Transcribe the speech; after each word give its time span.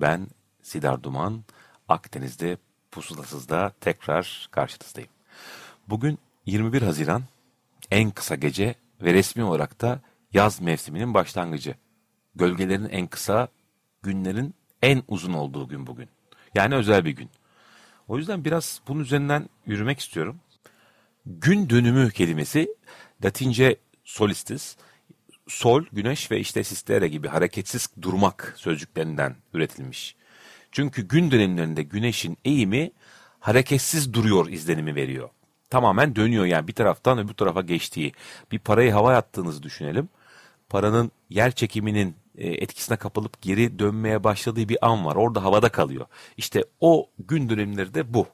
Ben 0.00 0.26
Sidar 0.62 1.02
Duman, 1.02 1.44
Akdeniz'de 1.88 2.56
Pusulasız'da 2.90 3.72
tekrar 3.80 4.48
karşınızdayım. 4.50 5.10
Bugün 5.88 6.18
21 6.46 6.82
Haziran, 6.82 7.22
en 7.90 8.10
kısa 8.10 8.34
gece 8.34 8.74
ve 9.02 9.14
resmi 9.14 9.44
olarak 9.44 9.80
da 9.80 10.00
yaz 10.32 10.60
mevsiminin 10.60 11.14
başlangıcı. 11.14 11.74
Gölgelerin 12.34 12.88
en 12.88 13.06
kısa, 13.06 13.48
günlerin 14.02 14.54
en 14.82 15.02
uzun 15.08 15.32
olduğu 15.32 15.68
gün 15.68 15.86
bugün. 15.86 16.08
Yani 16.54 16.74
özel 16.74 17.04
bir 17.04 17.10
gün. 17.10 17.30
O 18.08 18.18
yüzden 18.18 18.44
biraz 18.44 18.80
bunun 18.88 19.00
üzerinden 19.00 19.48
yürümek 19.66 20.00
istiyorum. 20.00 20.40
Gün 21.26 21.70
dönümü 21.70 22.10
kelimesi 22.10 22.68
Latince 23.24 23.76
solistis, 24.04 24.76
sol, 25.48 25.84
güneş 25.92 26.30
ve 26.30 26.40
işte 26.40 26.64
sistere 26.64 27.08
gibi 27.08 27.28
hareketsiz 27.28 27.88
durmak 28.02 28.54
sözcüklerinden 28.56 29.36
üretilmiş. 29.54 30.16
Çünkü 30.72 31.08
gün 31.08 31.30
dönemlerinde 31.30 31.82
güneşin 31.82 32.36
eğimi 32.44 32.90
hareketsiz 33.40 34.14
duruyor 34.14 34.48
izlenimi 34.48 34.94
veriyor. 34.94 35.28
Tamamen 35.70 36.16
dönüyor 36.16 36.44
yani 36.44 36.68
bir 36.68 36.72
taraftan 36.72 37.18
öbür 37.18 37.34
tarafa 37.34 37.60
geçtiği. 37.60 38.12
Bir 38.52 38.58
parayı 38.58 38.92
hava 38.92 39.16
attığınızı 39.16 39.62
düşünelim. 39.62 40.08
Paranın 40.68 41.12
yer 41.30 41.50
çekiminin 41.52 42.16
e, 42.38 42.48
etkisine 42.48 42.96
kapılıp 42.96 43.42
geri 43.42 43.78
dönmeye 43.78 44.24
başladığı 44.24 44.68
bir 44.68 44.86
an 44.86 45.04
var. 45.04 45.16
Orada 45.16 45.44
havada 45.44 45.68
kalıyor. 45.68 46.06
İşte 46.36 46.64
o 46.80 47.10
gün 47.18 47.48
dönemleri 47.48 47.94
de 47.94 48.14
bu. 48.14 48.26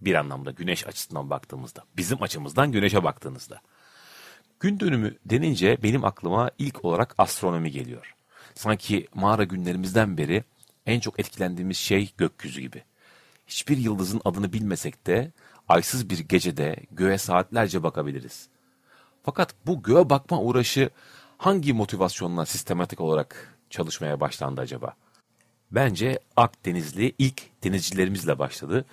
Bir 0.00 0.14
anlamda 0.14 0.50
güneş 0.50 0.86
açısından 0.86 1.30
baktığımızda. 1.30 1.84
Bizim 1.96 2.22
açımızdan 2.22 2.72
güneşe 2.72 3.04
baktığınızda. 3.04 3.60
Gün 4.60 4.80
dönümü 4.80 5.14
denince 5.26 5.82
benim 5.82 6.04
aklıma 6.04 6.50
ilk 6.58 6.84
olarak 6.84 7.14
astronomi 7.18 7.70
geliyor. 7.70 8.14
Sanki 8.54 9.08
mağara 9.14 9.44
günlerimizden 9.44 10.18
beri 10.18 10.44
en 10.86 11.00
çok 11.00 11.20
etkilendiğimiz 11.20 11.76
şey 11.76 12.12
gökyüzü 12.16 12.60
gibi. 12.60 12.82
Hiçbir 13.46 13.76
yıldızın 13.76 14.20
adını 14.24 14.52
bilmesek 14.52 15.06
de 15.06 15.32
aysız 15.68 16.10
bir 16.10 16.18
gecede 16.18 16.76
göğe 16.90 17.18
saatlerce 17.18 17.82
bakabiliriz. 17.82 18.48
Fakat 19.22 19.54
bu 19.66 19.82
göğe 19.82 20.10
bakma 20.10 20.40
uğraşı 20.40 20.90
hangi 21.38 21.72
motivasyonla 21.72 22.46
sistematik 22.46 23.00
olarak 23.00 23.54
çalışmaya 23.70 24.20
başlandı 24.20 24.60
acaba? 24.60 24.94
Bence 25.70 26.20
Akdenizli 26.36 27.14
ilk 27.18 27.62
denizcilerimizle 27.64 28.38
başladı. 28.38 28.84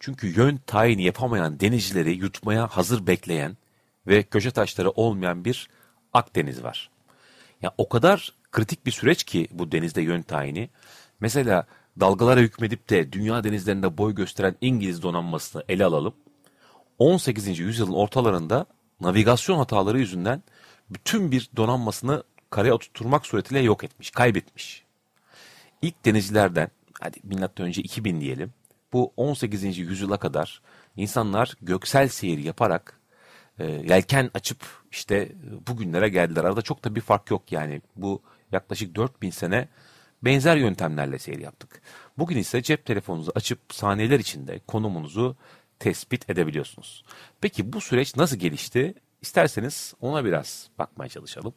Çünkü 0.00 0.40
yön 0.40 0.56
tayini 0.66 1.04
yapamayan 1.04 1.60
denizcileri 1.60 2.12
yutmaya 2.12 2.66
hazır 2.66 3.06
bekleyen 3.06 3.56
ve 4.06 4.22
köşe 4.22 4.50
taşları 4.50 4.90
olmayan 4.90 5.44
bir 5.44 5.68
Akdeniz 6.12 6.62
var. 6.62 6.90
Ya 7.62 7.74
o 7.78 7.88
kadar 7.88 8.32
kritik 8.52 8.86
bir 8.86 8.90
süreç 8.90 9.24
ki 9.24 9.48
bu 9.50 9.72
denizde 9.72 10.02
yön 10.02 10.22
tayini. 10.22 10.70
Mesela 11.20 11.66
dalgalara 12.00 12.40
hükmedip 12.40 12.90
de 12.90 13.12
dünya 13.12 13.44
denizlerinde 13.44 13.98
boy 13.98 14.14
gösteren 14.14 14.56
İngiliz 14.60 15.02
donanmasını 15.02 15.64
ele 15.68 15.84
alalım. 15.84 16.14
18. 16.98 17.58
yüzyılın 17.58 17.92
ortalarında 17.92 18.66
navigasyon 19.00 19.58
hataları 19.58 19.98
yüzünden 19.98 20.42
bütün 20.90 21.30
bir 21.30 21.50
donanmasını 21.56 22.22
karaya 22.50 22.74
oturtturmak 22.74 23.26
suretiyle 23.26 23.60
yok 23.60 23.84
etmiş, 23.84 24.10
kaybetmiş. 24.10 24.84
İlk 25.82 26.04
denizcilerden, 26.04 26.68
hadi 27.00 27.18
milattan 27.22 27.66
önce 27.66 27.82
2000 27.82 28.20
diyelim, 28.20 28.52
bu 28.92 29.12
18. 29.16 29.78
yüzyıla 29.78 30.16
kadar 30.16 30.62
insanlar 30.96 31.54
göksel 31.62 32.08
seyir 32.08 32.38
yaparak 32.38 33.00
e, 33.58 33.64
yelken 33.64 34.30
açıp 34.34 34.58
işte 34.90 35.32
bugünlere 35.66 36.08
geldiler. 36.08 36.44
Arada 36.44 36.62
çok 36.62 36.84
da 36.84 36.94
bir 36.94 37.00
fark 37.00 37.30
yok 37.30 37.52
yani. 37.52 37.82
Bu 37.96 38.22
yaklaşık 38.52 38.94
4000 38.94 39.30
sene 39.30 39.68
benzer 40.22 40.56
yöntemlerle 40.56 41.18
seyir 41.18 41.38
yaptık. 41.38 41.82
Bugün 42.18 42.36
ise 42.36 42.62
cep 42.62 42.86
telefonunuzu 42.86 43.32
açıp 43.34 43.58
saniyeler 43.70 44.20
içinde 44.20 44.60
konumunuzu 44.66 45.36
tespit 45.78 46.30
edebiliyorsunuz. 46.30 47.04
Peki 47.40 47.72
bu 47.72 47.80
süreç 47.80 48.16
nasıl 48.16 48.36
gelişti? 48.36 48.94
İsterseniz 49.22 49.94
ona 50.00 50.24
biraz 50.24 50.68
bakmaya 50.78 51.08
çalışalım. 51.08 51.54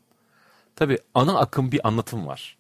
Tabi 0.76 0.98
ana 1.14 1.40
akım 1.40 1.72
bir 1.72 1.88
anlatım 1.88 2.28
var. 2.28 2.58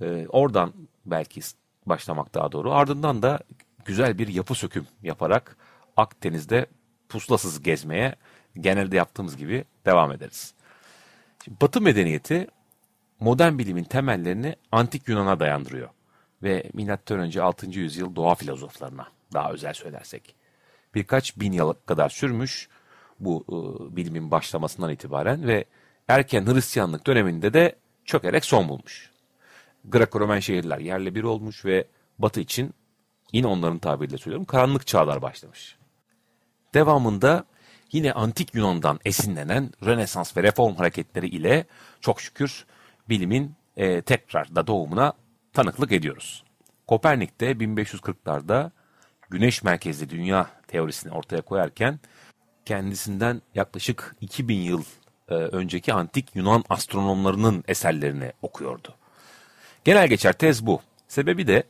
Ee, 0.00 0.26
oradan 0.28 0.72
belki 1.06 1.40
başlamak 1.86 2.34
daha 2.34 2.52
doğru. 2.52 2.72
Ardından 2.72 3.22
da 3.22 3.40
güzel 3.84 4.18
bir 4.18 4.28
yapı 4.28 4.54
söküm 4.54 4.86
yaparak 5.02 5.56
Akdeniz'de 5.96 6.66
puslasız 7.08 7.62
gezmeye 7.62 8.14
genelde 8.60 8.96
yaptığımız 8.96 9.36
gibi 9.36 9.64
devam 9.86 10.12
ederiz. 10.12 10.54
Şimdi 11.44 11.60
Batı 11.60 11.80
medeniyeti 11.80 12.46
modern 13.20 13.58
bilimin 13.58 13.84
temellerini 13.84 14.56
antik 14.72 15.08
Yunan'a 15.08 15.40
dayandırıyor 15.40 15.88
ve 16.42 16.70
M.Ö. 16.74 17.42
6. 17.42 17.66
yüzyıl 17.66 18.16
doğa 18.16 18.34
filozoflarına 18.34 19.06
daha 19.32 19.52
özel 19.52 19.72
söylersek. 19.72 20.34
Birkaç 20.94 21.36
bin 21.36 21.52
yıl 21.52 21.72
kadar 21.72 22.08
sürmüş 22.08 22.68
bu 23.20 23.44
e, 23.48 23.96
bilimin 23.96 24.30
başlamasından 24.30 24.90
itibaren 24.90 25.46
ve 25.46 25.64
erken 26.08 26.46
Hristiyanlık 26.46 27.06
döneminde 27.06 27.54
de 27.54 27.76
çökerek 28.04 28.44
son 28.44 28.68
bulmuş. 28.68 29.10
Greco-Romen 29.88 30.40
şehirler 30.40 30.78
yerle 30.78 31.14
bir 31.14 31.22
olmuş 31.22 31.64
ve 31.64 31.86
Batı 32.18 32.40
için 32.40 32.74
yine 33.32 33.46
onların 33.46 33.78
tabiriyle 33.78 34.18
söylüyorum 34.18 34.44
karanlık 34.44 34.86
çağlar 34.86 35.22
başlamış. 35.22 35.76
Devamında 36.74 37.44
yine 37.92 38.12
antik 38.12 38.54
Yunan'dan 38.54 39.00
esinlenen 39.04 39.70
Rönesans 39.84 40.36
ve 40.36 40.42
Reform 40.42 40.74
hareketleri 40.74 41.28
ile 41.28 41.66
çok 42.00 42.20
şükür 42.20 42.66
bilimin 43.08 43.54
e, 43.76 44.02
tekrar 44.02 44.54
da 44.54 44.66
doğumuna 44.66 45.12
tanıklık 45.52 45.92
ediyoruz. 45.92 46.44
Kopernik 46.86 47.40
de 47.40 47.52
1540'larda 47.52 48.70
güneş 49.30 49.62
merkezli 49.62 50.10
dünya 50.10 50.50
teorisini 50.68 51.12
ortaya 51.12 51.42
koyarken 51.42 52.00
kendisinden 52.64 53.42
yaklaşık 53.54 54.16
2000 54.20 54.56
yıl 54.56 54.82
e, 55.28 55.34
önceki 55.34 55.92
antik 55.92 56.36
Yunan 56.36 56.64
astronomlarının 56.68 57.64
eserlerini 57.68 58.32
okuyordu. 58.42 58.94
Genel 59.84 60.08
geçer 60.08 60.32
tez 60.32 60.66
bu. 60.66 60.80
Sebebi 61.08 61.46
de 61.46 61.62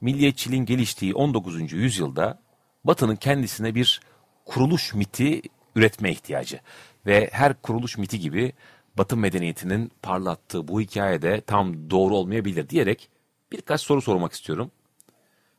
milliyetçiliğin 0.00 0.64
geliştiği 0.64 1.14
19. 1.14 1.72
yüzyılda 1.72 2.38
Batı'nın 2.84 3.16
kendisine 3.16 3.74
bir 3.74 4.00
kuruluş 4.48 4.94
miti 4.94 5.42
üretme 5.76 6.10
ihtiyacı. 6.10 6.60
Ve 7.06 7.28
her 7.32 7.62
kuruluş 7.62 7.98
miti 7.98 8.20
gibi 8.20 8.52
Batı 8.98 9.16
medeniyetinin 9.16 9.92
parlattığı 10.02 10.68
bu 10.68 10.80
hikayede 10.80 11.40
tam 11.40 11.90
doğru 11.90 12.16
olmayabilir 12.16 12.68
diyerek 12.68 13.10
birkaç 13.52 13.80
soru 13.80 14.02
sormak 14.02 14.32
istiyorum. 14.32 14.70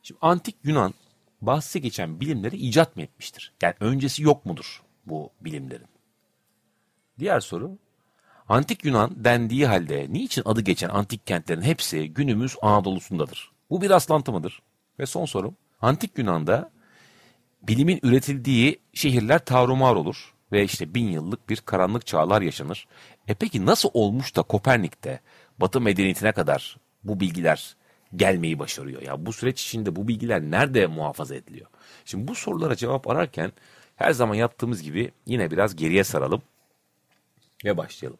Şimdi 0.02 0.18
antik 0.22 0.56
Yunan 0.64 0.94
bahsi 1.40 1.80
geçen 1.80 2.20
bilimleri 2.20 2.56
icat 2.56 2.96
mı 2.96 3.02
etmiştir? 3.02 3.52
Yani 3.62 3.74
öncesi 3.80 4.22
yok 4.22 4.46
mudur 4.46 4.82
bu 5.06 5.30
bilimlerin? 5.40 5.86
Diğer 7.18 7.40
soru, 7.40 7.78
antik 8.48 8.84
Yunan 8.84 9.24
dendiği 9.24 9.66
halde 9.66 10.06
niçin 10.10 10.42
adı 10.44 10.60
geçen 10.60 10.88
antik 10.88 11.26
kentlerin 11.26 11.62
hepsi 11.62 12.08
günümüz 12.08 12.56
Anadolu'sundadır? 12.62 13.50
Bu 13.70 13.82
bir 13.82 13.90
rastlantı 13.90 14.32
mıdır? 14.32 14.62
Ve 14.98 15.06
son 15.06 15.24
sorum, 15.24 15.56
antik 15.80 16.18
Yunan'da 16.18 16.70
bilimin 17.62 18.00
üretildiği 18.02 18.80
şehirler 18.94 19.44
tarumar 19.44 19.94
olur 19.94 20.34
ve 20.52 20.64
işte 20.64 20.94
bin 20.94 21.08
yıllık 21.08 21.48
bir 21.48 21.56
karanlık 21.56 22.06
çağlar 22.06 22.42
yaşanır. 22.42 22.86
E 23.28 23.34
peki 23.34 23.66
nasıl 23.66 23.90
olmuş 23.92 24.36
da 24.36 24.42
Kopernik'te 24.42 25.20
Batı 25.58 25.80
medeniyetine 25.80 26.32
kadar 26.32 26.76
bu 27.04 27.20
bilgiler 27.20 27.76
gelmeyi 28.16 28.58
başarıyor? 28.58 29.02
Ya 29.02 29.26
bu 29.26 29.32
süreç 29.32 29.62
içinde 29.62 29.96
bu 29.96 30.08
bilgiler 30.08 30.42
nerede 30.42 30.86
muhafaza 30.86 31.34
ediliyor? 31.34 31.66
Şimdi 32.04 32.28
bu 32.28 32.34
sorulara 32.34 32.76
cevap 32.76 33.08
ararken 33.08 33.52
her 33.96 34.12
zaman 34.12 34.34
yaptığımız 34.34 34.82
gibi 34.82 35.12
yine 35.26 35.50
biraz 35.50 35.76
geriye 35.76 36.04
saralım 36.04 36.42
ve 37.64 37.76
başlayalım. 37.76 38.18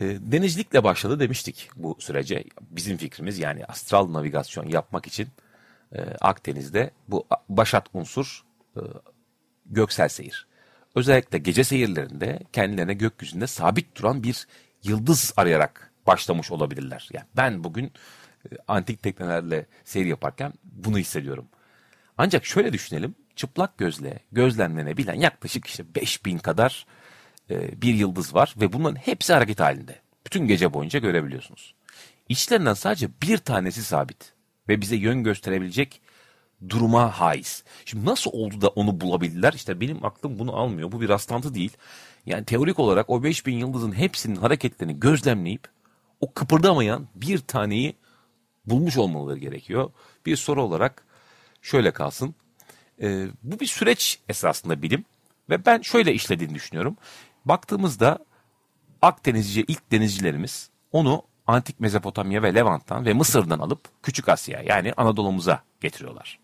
E, 0.00 0.04
denizcilikle 0.20 0.84
başladı 0.84 1.20
demiştik 1.20 1.70
bu 1.76 1.96
sürece. 1.98 2.44
Bizim 2.70 2.96
fikrimiz 2.96 3.38
yani 3.38 3.64
astral 3.64 4.12
navigasyon 4.12 4.68
yapmak 4.68 5.06
için 5.06 5.28
e, 5.92 6.00
Akdeniz'de 6.20 6.90
bu 7.08 7.26
başat 7.48 7.86
unsur 7.94 8.44
e, 8.76 8.80
göksel 9.66 10.08
seyir. 10.08 10.46
Özellikle 10.94 11.38
gece 11.38 11.64
seyirlerinde 11.64 12.40
kendilerine 12.52 12.94
gökyüzünde 12.94 13.46
sabit 13.46 13.96
duran 13.96 14.22
bir 14.22 14.46
yıldız 14.82 15.32
arayarak 15.36 15.92
başlamış 16.06 16.50
olabilirler. 16.50 17.08
Yani 17.12 17.26
ben 17.36 17.64
bugün 17.64 17.92
e, 18.44 18.48
antik 18.68 19.02
teknelerle 19.02 19.66
seyir 19.84 20.06
yaparken 20.06 20.52
bunu 20.64 20.98
hissediyorum. 20.98 21.48
Ancak 22.18 22.46
şöyle 22.46 22.72
düşünelim. 22.72 23.14
Çıplak 23.36 23.78
gözle 23.78 24.18
gözlemlenebilen 24.32 25.14
yaklaşık 25.14 25.66
işte 25.66 25.94
5000 25.94 26.38
kadar 26.38 26.86
e, 27.50 27.82
bir 27.82 27.94
yıldız 27.94 28.34
var 28.34 28.54
ve 28.60 28.72
bunların 28.72 28.96
hepsi 28.96 29.32
hareket 29.32 29.60
halinde. 29.60 30.00
Bütün 30.26 30.46
gece 30.46 30.72
boyunca 30.72 30.98
görebiliyorsunuz. 30.98 31.74
İçlerinden 32.28 32.74
sadece 32.74 33.08
bir 33.22 33.38
tanesi 33.38 33.82
sabit 33.82 34.32
ve 34.68 34.80
bize 34.80 34.96
yön 34.96 35.24
gösterebilecek 35.24 36.00
duruma 36.68 37.20
haiz. 37.20 37.64
Şimdi 37.84 38.06
nasıl 38.06 38.30
oldu 38.34 38.60
da 38.60 38.68
onu 38.68 39.00
bulabildiler? 39.00 39.52
İşte 39.52 39.80
benim 39.80 40.04
aklım 40.04 40.38
bunu 40.38 40.56
almıyor. 40.56 40.92
Bu 40.92 41.00
bir 41.00 41.08
rastlantı 41.08 41.54
değil. 41.54 41.76
Yani 42.26 42.44
teorik 42.44 42.78
olarak 42.78 43.10
o 43.10 43.22
5000 43.22 43.58
yıldızın 43.58 43.92
hepsinin 43.92 44.36
hareketlerini 44.36 45.00
gözlemleyip 45.00 45.68
o 46.20 46.32
kıpırdamayan 46.32 47.08
bir 47.14 47.38
taneyi 47.38 47.96
bulmuş 48.66 48.96
olmaları 48.96 49.38
gerekiyor. 49.38 49.90
Bir 50.26 50.36
soru 50.36 50.62
olarak 50.62 51.04
şöyle 51.62 51.90
kalsın. 51.90 52.34
Ee, 53.02 53.26
bu 53.42 53.60
bir 53.60 53.66
süreç 53.66 54.18
esasında 54.28 54.82
bilim 54.82 55.04
ve 55.50 55.66
ben 55.66 55.80
şöyle 55.80 56.14
işlediğini 56.14 56.54
düşünüyorum. 56.54 56.96
Baktığımızda 57.44 58.18
Akdenizci 59.02 59.64
ilk 59.68 59.92
denizcilerimiz 59.92 60.70
onu 60.92 61.22
antik 61.50 61.80
Mezopotamya 61.80 62.42
ve 62.42 62.54
Levant'tan 62.54 63.06
ve 63.06 63.12
Mısır'dan 63.12 63.58
alıp 63.58 63.80
Küçük 64.02 64.28
Asya 64.28 64.62
yani 64.62 64.92
Anadolu'muza 64.96 65.62
getiriyorlar. 65.80 66.38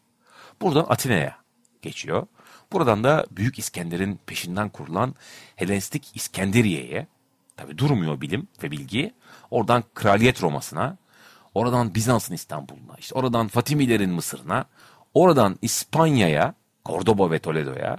Buradan 0.60 0.86
Atina'ya 0.88 1.36
geçiyor. 1.82 2.26
Buradan 2.72 3.04
da 3.04 3.26
Büyük 3.30 3.58
İskender'in 3.58 4.20
peşinden 4.26 4.68
kurulan 4.68 5.14
Helenistik 5.56 6.10
İskenderiye'ye, 6.14 7.06
tabi 7.56 7.78
durmuyor 7.78 8.20
bilim 8.20 8.48
ve 8.62 8.70
bilgi, 8.70 9.14
oradan 9.50 9.84
Kraliyet 9.94 10.42
Roma'sına, 10.42 10.96
oradan 11.54 11.94
Bizans'ın 11.94 12.34
İstanbul'una, 12.34 12.96
işte 12.98 13.14
oradan 13.14 13.48
Fatimilerin 13.48 14.10
Mısır'ına, 14.10 14.64
oradan 15.14 15.58
İspanya'ya, 15.62 16.54
Cordoba 16.84 17.30
ve 17.30 17.38
Toledo'ya, 17.38 17.98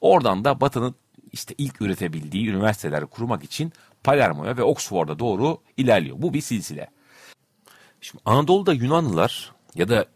oradan 0.00 0.44
da 0.44 0.60
Batı'nın 0.60 0.94
işte 1.32 1.54
ilk 1.58 1.82
üretebildiği 1.82 2.48
üniversiteleri 2.48 3.06
kurmak 3.06 3.44
için 3.44 3.72
Palermo'ya 4.04 4.56
ve 4.56 4.62
Oxford'a 4.62 5.18
doğru 5.18 5.58
ilerliyor. 5.76 6.16
Bu 6.22 6.34
bir 6.34 6.40
silsile. 6.40 6.90
Şimdi 8.00 8.22
Anadolu'da 8.24 8.72
Yunanlılar 8.72 9.52
ya 9.74 9.88
da 9.88 10.06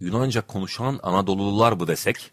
Yunanca 0.00 0.46
konuşan 0.46 1.00
Anadolulular 1.02 1.80
bu 1.80 1.88
desek, 1.88 2.30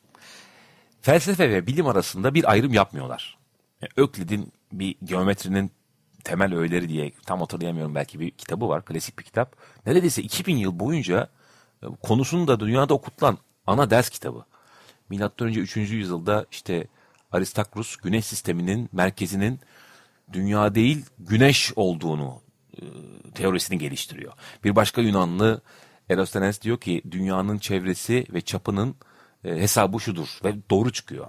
felsefe 1.01 1.49
ve 1.49 1.67
bilim 1.67 1.87
arasında 1.87 2.33
bir 2.33 2.51
ayrım 2.51 2.73
yapmıyorlar. 2.73 3.37
Yani 3.81 3.91
Öklid'in 3.95 4.53
bir 4.71 4.95
geometrinin 5.03 5.71
temel 6.23 6.55
öğeleri 6.55 6.89
diye 6.89 7.11
tam 7.25 7.39
hatırlayamıyorum 7.39 7.95
belki 7.95 8.19
bir 8.19 8.31
kitabı 8.31 8.69
var, 8.69 8.85
klasik 8.85 9.19
bir 9.19 9.23
kitap. 9.23 9.55
Neredeyse 9.85 10.21
2000 10.21 10.57
yıl 10.57 10.79
boyunca 10.79 11.29
e, 11.83 11.85
konusunu 12.03 12.47
da 12.47 12.59
dünyada 12.59 12.93
okutulan 12.93 13.37
ana 13.67 13.89
ders 13.89 14.09
kitabı. 14.09 14.45
Milattan 15.09 15.47
önce 15.47 15.59
3. 15.59 15.77
yüzyılda 15.77 16.45
işte 16.51 16.87
Aristakros 17.31 17.95
güneş 17.95 18.25
sisteminin 18.25 18.89
merkezinin 18.91 19.59
dünya 20.33 20.75
değil 20.75 21.05
güneş 21.19 21.73
olduğunu 21.75 22.41
e, 22.81 22.83
teorisini 23.35 23.77
geliştiriyor. 23.77 24.33
Bir 24.63 24.75
başka 24.75 25.01
Yunanlı 25.01 25.61
Eratosthenes 26.09 26.61
diyor 26.61 26.77
ki 26.77 27.01
dünyanın 27.11 27.57
çevresi 27.57 28.25
ve 28.33 28.41
çapının 28.41 28.95
e, 29.43 29.49
hesabı 29.49 29.99
şudur 29.99 30.39
ve 30.43 30.55
doğru 30.69 30.91
çıkıyor. 30.91 31.27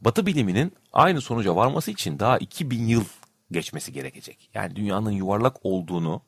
Batı 0.00 0.26
biliminin 0.26 0.72
aynı 0.92 1.20
sonuca 1.20 1.56
varması 1.56 1.90
için 1.90 2.18
daha 2.18 2.38
2000 2.38 2.86
yıl 2.86 3.04
geçmesi 3.50 3.92
gerekecek. 3.92 4.50
Yani 4.54 4.76
dünyanın 4.76 5.10
yuvarlak 5.10 5.56
olduğunu 5.62 6.22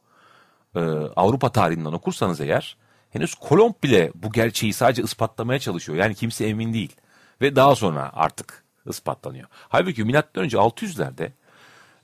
e, 0.75 0.81
Avrupa 1.17 1.53
tarihinden 1.53 1.93
okursanız 1.93 2.41
eğer 2.41 2.77
henüz 3.11 3.35
Kolomb 3.35 3.75
bile 3.83 4.13
bu 4.15 4.33
gerçeği 4.33 4.73
sadece 4.73 5.03
ispatlamaya 5.03 5.59
çalışıyor. 5.59 5.99
Yani 5.99 6.15
kimse 6.15 6.47
emin 6.47 6.73
değil. 6.73 6.97
Ve 7.41 7.57
daha 7.57 7.75
sonra 7.75 8.11
artık 8.15 8.65
ispatlanıyor. 8.87 9.49
Halbuki 9.69 10.05
milattan 10.05 10.45
önce 10.45 10.57
600'lerde 10.57 11.31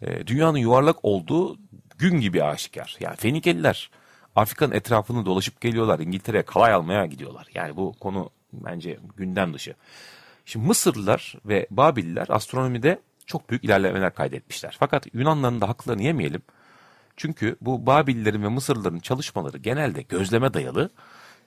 e, 0.03 0.27
dünyanın 0.27 0.59
yuvarlak 0.59 1.05
olduğu 1.05 1.59
gün 1.99 2.21
gibi 2.21 2.45
aşikar. 2.45 2.97
Yani 3.01 3.17
Fenikeliler 3.17 3.91
Afrika'nın 4.37 4.73
etrafını 4.73 5.27
dolaşıp 5.27 5.61
geliyorlar. 5.61 5.99
İngiltere'ye 5.99 6.43
kalay 6.43 6.73
almaya 6.73 7.07
gidiyorlar. 7.07 7.47
Yani 7.55 7.77
bu 7.77 7.93
konu 8.01 8.31
bence 8.53 8.99
gündem 9.17 9.55
dışı. 9.55 9.75
Şimdi 10.45 10.67
Mısırlılar 10.67 11.35
ve 11.45 11.67
Babililer 11.71 12.27
astronomide 12.29 13.01
çok 13.27 13.51
büyük 13.51 13.65
ilerlemeler 13.65 14.15
kaydetmişler. 14.15 14.77
Fakat 14.79 15.07
Yunanların 15.15 15.61
da 15.61 15.69
haklarını 15.69 16.03
yemeyelim. 16.03 16.43
Çünkü 17.17 17.57
bu 17.61 17.87
Babillerin 17.87 18.43
ve 18.43 18.49
Mısırlıların 18.49 18.99
çalışmaları 18.99 19.59
genelde 19.59 20.03
gözleme 20.03 20.55
dayalı 20.55 20.91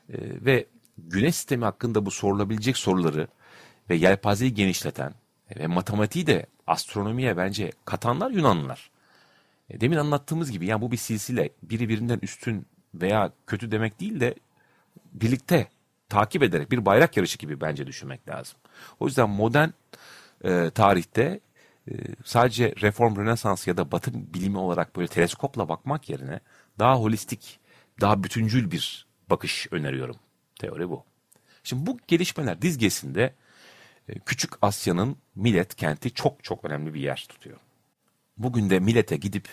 e, 0.10 0.18
ve 0.18 0.66
güneş 0.98 1.36
sistemi 1.36 1.66
hakkında 1.66 2.06
bu 2.06 2.12
sorulabilecek 2.12 2.78
soruları 2.78 3.28
ve 3.90 3.96
yelpazeyi 3.96 4.54
genişleten 4.54 5.14
ve 5.60 5.68
matematiği 5.68 6.28
de 6.28 6.46
astronomiye 6.68 7.38
bence 7.38 7.72
katanlar 7.86 8.32
Yunanlılar. 8.32 8.90
E, 9.70 9.82
demin 9.82 9.98
anlattığımız 9.98 10.52
gibi 10.52 10.66
yani 10.66 10.82
bu 10.82 10.92
bir 10.92 10.98
silsile. 10.98 11.50
Biri 11.64 11.90
birinden 11.90 12.20
üstün 12.22 12.66
veya 12.94 13.32
kötü 13.48 13.72
demek 13.72 14.00
değil 14.00 14.20
de 14.20 14.36
birlikte 15.14 15.68
takip 16.10 16.44
ederek 16.44 16.72
bir 16.72 16.86
bayrak 16.86 17.18
yarışı 17.18 17.38
gibi 17.38 17.62
bence 17.62 17.88
düşünmek 17.88 18.30
lazım. 18.30 18.58
O 19.00 19.06
yüzden 19.06 19.30
modern 19.30 19.70
e, 20.44 20.70
tarihte 20.70 21.40
e, 21.88 21.94
sadece 22.24 22.74
reform, 22.82 23.16
rönesans 23.16 23.68
ya 23.68 23.78
da 23.78 23.92
batı 23.92 24.34
bilimi 24.34 24.58
olarak 24.58 24.96
böyle 24.96 25.08
teleskopla 25.08 25.70
bakmak 25.70 26.10
yerine 26.10 26.40
daha 26.80 26.96
holistik, 26.96 27.60
daha 28.02 28.24
bütüncül 28.24 28.72
bir 28.72 29.06
bakış 29.30 29.68
öneriyorum. 29.72 30.16
Teori 30.60 30.90
bu. 30.90 31.04
Şimdi 31.64 31.86
bu 31.86 31.98
gelişmeler 32.08 32.62
dizgesinde 32.62 33.34
Küçük 34.26 34.54
Asya'nın 34.62 35.18
Millet 35.36 35.76
kenti 35.76 36.12
çok 36.12 36.44
çok 36.44 36.66
önemli 36.66 36.94
bir 36.94 37.00
yer 37.00 37.26
tutuyor. 37.30 37.58
Bugün 38.38 38.70
de 38.70 38.80
Millet'e 38.80 39.18
gidip 39.18 39.48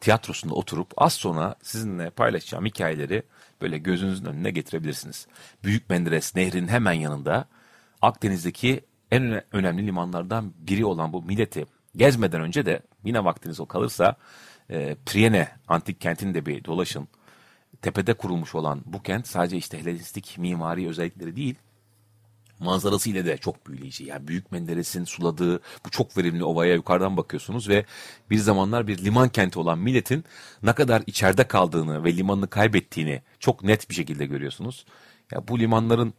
tiyatrosunda 0.00 0.54
oturup 0.54 0.92
az 0.96 1.12
sonra 1.12 1.54
sizinle 1.62 2.10
paylaşacağım 2.10 2.64
hikayeleri 2.64 3.22
böyle 3.60 3.78
gözünüzün 3.78 4.24
önüne 4.24 4.50
getirebilirsiniz. 4.50 5.26
Büyük 5.64 5.90
Menderes 5.90 6.36
Nehri'nin 6.36 6.68
hemen 6.68 6.92
yanında 6.92 7.48
Akdeniz'deki 8.02 8.80
en 9.10 9.42
önemli 9.52 9.86
limanlardan 9.86 10.52
biri 10.58 10.84
olan 10.84 11.12
bu 11.12 11.22
Millet'i 11.22 11.66
gezmeden 11.96 12.40
önce 12.40 12.66
de 12.66 12.82
yine 13.04 13.24
vaktiniz 13.24 13.60
o 13.60 13.66
kalırsa 13.66 14.16
e, 14.70 14.96
Priene 15.06 15.48
antik 15.68 16.00
kentini 16.00 16.34
de 16.34 16.46
bir 16.46 16.64
dolaşın. 16.64 17.08
Tepede 17.82 18.14
kurulmuş 18.14 18.54
olan 18.54 18.82
bu 18.86 19.02
kent 19.02 19.26
sadece 19.26 19.56
işte 19.56 19.80
Helenistik 19.80 20.38
mimari 20.38 20.88
özellikleri 20.88 21.36
değil, 21.36 21.54
manzarası 22.60 23.10
ile 23.10 23.26
de 23.26 23.36
çok 23.36 23.66
büyüleyici. 23.66 24.04
Yani 24.04 24.28
Büyük 24.28 24.52
Menderes'in 24.52 25.04
suladığı 25.04 25.60
bu 25.86 25.90
çok 25.90 26.16
verimli 26.16 26.44
ovaya 26.44 26.74
yukarıdan 26.74 27.16
bakıyorsunuz 27.16 27.68
ve 27.68 27.84
bir 28.30 28.38
zamanlar 28.38 28.86
bir 28.86 29.04
liman 29.04 29.28
kenti 29.28 29.58
olan 29.58 29.78
milletin 29.78 30.24
ne 30.62 30.72
kadar 30.72 31.02
içeride 31.06 31.44
kaldığını 31.44 32.04
ve 32.04 32.16
limanını 32.16 32.48
kaybettiğini 32.48 33.22
çok 33.40 33.64
net 33.64 33.90
bir 33.90 33.94
şekilde 33.94 34.26
görüyorsunuz. 34.26 34.86
Ya 35.32 35.48
bu 35.48 35.58
limanların 35.58 36.14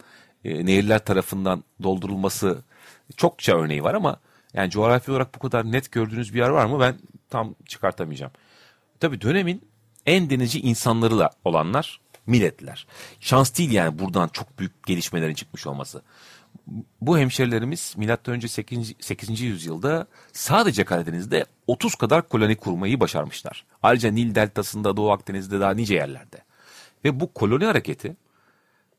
e, 0.45 0.65
nehirler 0.65 1.05
tarafından 1.05 1.63
doldurulması 1.83 2.63
çokça 3.17 3.57
örneği 3.57 3.83
var 3.83 3.93
ama 3.93 4.19
yani 4.53 4.69
coğrafi 4.69 5.11
olarak 5.11 5.35
bu 5.35 5.39
kadar 5.39 5.71
net 5.71 5.91
gördüğünüz 5.91 6.33
bir 6.33 6.39
yer 6.39 6.49
var 6.49 6.65
mı 6.65 6.79
ben 6.79 6.95
tam 7.29 7.55
çıkartamayacağım. 7.65 8.31
Tabii 8.99 9.21
dönemin 9.21 9.61
en 10.05 10.29
denizci 10.29 10.61
insanlarıyla 10.61 11.29
olanlar 11.45 11.99
milletler. 12.27 12.87
Şans 13.19 13.57
değil 13.57 13.71
yani 13.71 13.99
buradan 13.99 14.27
çok 14.27 14.59
büyük 14.59 14.85
gelişmelerin 14.85 15.33
çıkmış 15.33 15.67
olması. 15.67 16.01
Bu 17.01 17.17
hemşerilerimiz 17.17 17.93
milattan 17.97 18.35
önce 18.35 18.47
8. 18.47 18.93
8. 18.99 19.41
yüzyılda 19.41 20.07
sadece 20.33 20.83
Karadeniz'de 20.83 21.45
30 21.67 21.95
kadar 21.95 22.29
koloni 22.29 22.55
kurmayı 22.55 22.99
başarmışlar. 22.99 23.65
Ayrıca 23.83 24.11
Nil 24.11 24.35
deltasında, 24.35 24.97
Doğu 24.97 25.11
Akdeniz'de 25.11 25.59
daha 25.59 25.71
nice 25.71 25.95
yerlerde. 25.95 26.37
Ve 27.05 27.19
bu 27.19 27.33
koloni 27.33 27.65
hareketi 27.65 28.15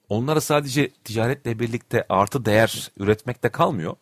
onlara 0.09 0.41
sadece 0.41 0.91
ticaretle 0.91 1.59
birlikte 1.59 2.07
artı 2.09 2.45
değer 2.45 2.91
üretmekte 2.99 3.49
kalmıyor. 3.49 3.97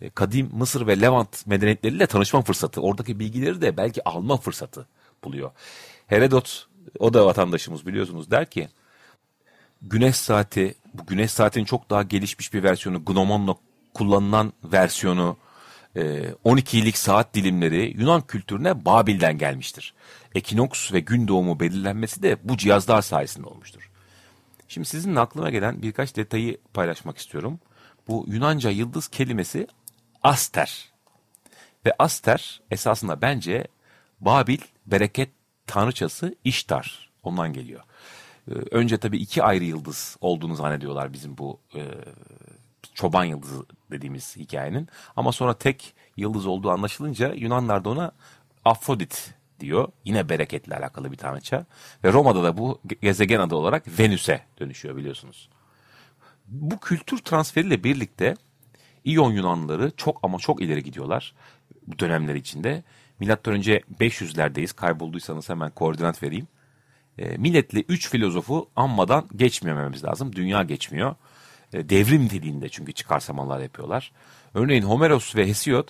E, 0.00 0.10
kadim 0.10 0.50
Mısır 0.52 0.86
ve 0.86 1.00
Levant 1.00 1.46
medeniyetleriyle 1.46 2.06
tanışma 2.06 2.42
fırsatı, 2.42 2.80
oradaki 2.80 3.18
bilgileri 3.18 3.60
de 3.60 3.76
belki 3.76 4.08
alma 4.08 4.36
fırsatı 4.36 4.86
buluyor. 5.24 5.50
Herodot 6.06 6.66
o 6.98 7.14
da 7.14 7.26
vatandaşımız 7.26 7.86
biliyorsunuz 7.86 8.30
der 8.30 8.50
ki 8.50 8.68
güneş 9.82 10.16
saati 10.16 10.74
bu 10.94 11.06
güneş 11.06 11.30
saatinin 11.30 11.64
çok 11.64 11.90
daha 11.90 12.02
gelişmiş 12.02 12.54
bir 12.54 12.62
versiyonu 12.62 13.04
Gnomon'la 13.04 13.54
kullanılan 13.94 14.52
versiyonu 14.64 15.36
12'lik 15.96 16.94
e, 16.94 16.98
saat 16.98 17.34
dilimleri 17.34 17.94
Yunan 17.98 18.20
kültürüne 18.20 18.84
Babil'den 18.84 19.38
gelmiştir. 19.38 19.94
Ekinoks 20.34 20.92
ve 20.92 21.00
gün 21.00 21.28
doğumu 21.28 21.60
belirlenmesi 21.60 22.22
de 22.22 22.36
bu 22.44 22.56
cihazlar 22.56 23.02
sayesinde 23.02 23.46
olmuştur. 23.46 23.90
Şimdi 24.68 24.88
sizin 24.88 25.16
aklıma 25.16 25.50
gelen 25.50 25.82
birkaç 25.82 26.16
detayı 26.16 26.58
paylaşmak 26.74 27.18
istiyorum. 27.18 27.60
Bu 28.08 28.24
Yunanca 28.28 28.70
yıldız 28.70 29.08
kelimesi 29.08 29.66
aster. 30.22 30.88
Ve 31.86 31.94
aster 31.98 32.60
esasında 32.70 33.22
bence 33.22 33.66
Babil 34.20 34.58
bereket 34.86 35.30
tanrıçası 35.68 36.34
İştar. 36.44 37.10
Ondan 37.22 37.52
geliyor. 37.52 37.82
E, 38.50 38.52
önce 38.52 38.98
tabii 38.98 39.18
iki 39.18 39.42
ayrı 39.42 39.64
yıldız 39.64 40.16
olduğunu 40.20 40.54
zannediyorlar 40.54 41.12
bizim 41.12 41.38
bu 41.38 41.60
e, 41.74 41.82
çoban 42.94 43.24
yıldızı 43.24 43.66
dediğimiz 43.90 44.36
hikayenin. 44.36 44.88
Ama 45.16 45.32
sonra 45.32 45.54
tek 45.54 45.94
yıldız 46.16 46.46
olduğu 46.46 46.70
anlaşılınca 46.70 47.32
Yunanlar 47.34 47.84
da 47.84 47.90
ona 47.90 48.12
Afrodit 48.64 49.34
diyor. 49.60 49.88
Yine 50.04 50.28
bereketle 50.28 50.76
alakalı 50.76 51.12
bir 51.12 51.16
tanrıça. 51.16 51.66
Ve 52.04 52.12
Roma'da 52.12 52.42
da 52.42 52.58
bu 52.58 52.80
gezegen 53.02 53.40
adı 53.40 53.54
olarak 53.54 53.98
Venüs'e 53.98 54.40
dönüşüyor 54.60 54.96
biliyorsunuz. 54.96 55.48
Bu 56.46 56.78
kültür 56.78 57.18
transferiyle 57.18 57.84
birlikte 57.84 58.34
İyon 59.04 59.32
Yunanlıları 59.32 59.92
çok 59.96 60.18
ama 60.22 60.38
çok 60.38 60.62
ileri 60.62 60.82
gidiyorlar 60.82 61.34
bu 61.86 61.98
dönemler 61.98 62.34
içinde. 62.34 62.82
Milattan 63.20 63.54
önce 63.54 63.82
500'lerdeyiz. 64.00 64.76
Kaybolduysanız 64.76 65.48
hemen 65.48 65.70
koordinat 65.70 66.22
vereyim. 66.22 66.48
E, 67.18 67.36
milletle 67.36 67.80
3 67.88 68.10
filozofu 68.10 68.70
anmadan 68.76 69.28
geçmememiz 69.36 70.04
lazım. 70.04 70.36
Dünya 70.36 70.62
geçmiyor. 70.62 71.14
E, 71.72 71.88
devrim 71.88 72.24
niteliğinde 72.24 72.68
çünkü 72.68 72.92
çıkarsamalar 72.92 73.60
yapıyorlar. 73.60 74.12
Örneğin 74.54 74.82
Homeros 74.82 75.36
ve 75.36 75.46
Hesiod 75.46 75.88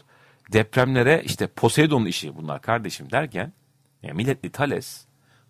depremlere 0.53 1.23
işte 1.25 1.47
Poseidon'un 1.47 2.07
işi 2.07 2.37
bunlar 2.37 2.63
kardeşim 2.63 3.11
derken 3.11 3.53
yani 4.03 4.17
milletli 4.17 4.51
Thales 4.51 5.05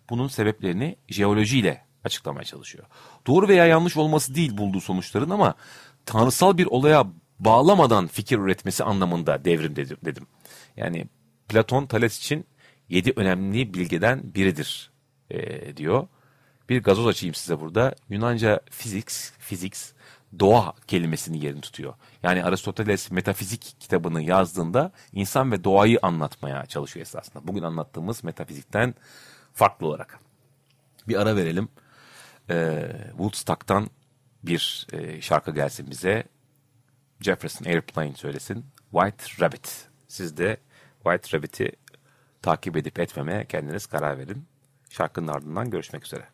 bunun 0.09 0.27
sebeplerini 0.27 0.95
jeolojiyle 1.07 1.85
açıklamaya 2.03 2.43
çalışıyor. 2.43 2.85
Doğru 3.27 3.47
veya 3.47 3.65
yanlış 3.65 3.97
olması 3.97 4.35
değil 4.35 4.57
bulduğu 4.57 4.81
sonuçların 4.81 5.29
ama 5.29 5.55
tanrısal 6.05 6.57
bir 6.57 6.65
olaya 6.65 7.07
bağlamadan 7.39 8.07
fikir 8.07 8.37
üretmesi 8.37 8.83
anlamında 8.83 9.45
devrim 9.45 9.75
dedim. 9.75 10.27
Yani 10.77 11.07
Platon 11.49 11.85
Thales 11.85 12.17
için 12.17 12.45
yedi 12.89 13.13
önemli 13.15 13.73
bilgeden 13.73 14.33
biridir 14.35 14.91
e, 15.29 15.77
diyor. 15.77 16.07
Bir 16.69 16.83
gazoz 16.83 17.07
açayım 17.07 17.35
size 17.35 17.59
burada. 17.59 17.95
Yunanca 18.09 18.59
physics, 18.69 19.31
physics 19.39 19.91
doğa 20.39 20.73
kelimesini 20.87 21.45
yerini 21.45 21.61
tutuyor. 21.61 21.93
Yani 22.23 22.43
Aristoteles 22.43 23.11
metafizik 23.11 23.75
kitabını 23.79 24.21
yazdığında 24.21 24.91
insan 25.13 25.51
ve 25.51 25.63
doğayı 25.63 25.99
anlatmaya 26.01 26.65
çalışıyor 26.65 27.05
esasında. 27.05 27.47
Bugün 27.47 27.63
anlattığımız 27.63 28.23
metafizikten 28.23 28.95
farklı 29.53 29.87
olarak. 29.87 30.19
Bir 31.07 31.21
ara 31.21 31.35
verelim. 31.35 31.69
Ee, 32.49 32.91
Woodstock'tan 33.09 33.89
bir 34.43 34.87
e, 34.93 35.21
şarkı 35.21 35.51
gelsin 35.51 35.91
bize. 35.91 36.23
Jefferson 37.21 37.65
Airplane 37.65 38.13
söylesin. 38.13 38.65
White 38.91 39.23
Rabbit. 39.41 39.87
Siz 40.07 40.37
de 40.37 40.57
White 41.03 41.37
Rabbit'i 41.37 41.71
takip 42.41 42.77
edip 42.77 42.99
etmemeye 42.99 43.45
kendiniz 43.45 43.85
karar 43.85 44.17
verin. 44.17 44.45
Şarkının 44.89 45.27
ardından 45.27 45.69
görüşmek 45.69 46.05
üzere. 46.05 46.27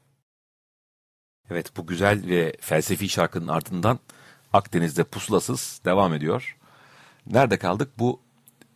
Evet 1.50 1.78
bu 1.78 1.88
güzel 1.88 2.28
ve 2.28 2.54
felsefi 2.62 3.10
şarkının 3.10 3.48
ardından 3.48 4.00
Akdeniz'de 4.54 5.04
pusulasız 5.04 5.82
devam 5.86 6.14
ediyor. 6.14 6.58
Nerede 7.26 7.58
kaldık? 7.58 8.00
Bu 8.00 8.22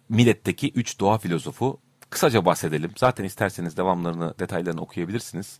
milletteki 0.10 0.72
üç 0.72 1.00
doğa 1.00 1.18
filozofu 1.18 1.80
kısaca 2.10 2.46
bahsedelim. 2.46 2.92
Zaten 2.98 3.24
isterseniz 3.24 3.78
devamlarını, 3.78 4.40
detaylarını 4.40 4.82
okuyabilirsiniz. 4.82 5.60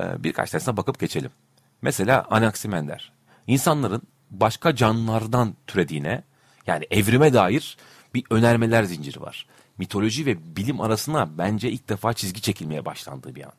Ee, 0.00 0.24
birkaç 0.24 0.50
tanesine 0.50 0.76
bakıp 0.76 0.98
geçelim. 0.98 1.30
Mesela 1.82 2.26
Anaximander. 2.30 3.12
İnsanların 3.46 4.02
başka 4.30 4.76
canlılardan 4.76 5.56
türediğine, 5.66 6.22
yani 6.66 6.86
evrime 6.90 7.32
dair 7.32 7.76
bir 8.16 8.24
önermeler 8.30 8.82
zinciri 8.84 9.20
var. 9.20 9.46
Mitoloji 9.78 10.26
ve 10.26 10.56
bilim 10.56 10.80
arasına 10.80 11.38
bence 11.38 11.70
ilk 11.70 11.88
defa 11.88 12.12
çizgi 12.12 12.40
çekilmeye 12.40 12.84
başlandığı 12.84 13.34
bir 13.34 13.44
an. 13.44 13.52